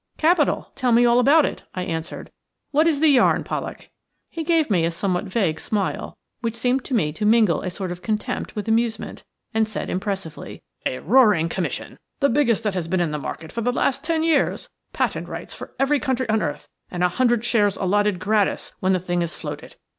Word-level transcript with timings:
"Capital. 0.17 0.71
Tell 0.73 0.91
me 0.91 1.05
all 1.05 1.19
about 1.19 1.45
it," 1.45 1.61
I 1.75 1.83
answered. 1.83 2.31
"What 2.71 2.87
is 2.87 3.01
the 3.01 3.07
yarn, 3.09 3.43
Pollak?" 3.43 3.91
He 4.31 4.43
gave 4.43 4.67
me 4.67 4.83
a 4.83 4.89
somewhat 4.89 5.25
vague 5.25 5.59
smile, 5.59 6.17
which 6.39 6.55
seemed 6.55 6.83
to 6.85 6.95
me 6.95 7.13
to 7.13 7.23
mingle 7.23 7.61
a 7.61 7.69
sort 7.69 7.91
of 7.91 8.01
contempt 8.01 8.55
with 8.55 8.67
amusement, 8.67 9.23
and 9.53 9.67
said, 9.67 9.91
impressively:– 9.91 10.63
"A 10.87 10.97
roaring 10.97 11.49
commission, 11.49 11.99
the 12.19 12.29
biggest 12.29 12.63
that 12.63 12.73
has 12.73 12.87
been 12.87 12.99
in 12.99 13.11
the 13.11 13.19
market 13.19 13.51
for 13.51 13.61
the 13.61 13.71
last 13.71 14.03
ten 14.03 14.23
years. 14.23 14.71
Patent 14.91 15.29
rights 15.29 15.53
for 15.53 15.75
every 15.79 15.99
country 15.99 16.27
on 16.29 16.41
earth, 16.41 16.67
and 16.89 17.03
a 17.03 17.07
hundred 17.09 17.45
shares 17.45 17.77
allotted 17.77 18.17
gratis 18.17 18.73
when 18.79 18.93
the 18.93 18.99
thing 18.99 19.21
is 19.21 19.35
floated. 19.35 19.75